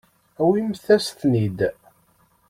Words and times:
Awimt-asen-ten-id. 0.41 1.59